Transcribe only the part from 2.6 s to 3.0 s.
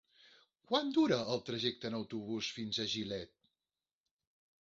a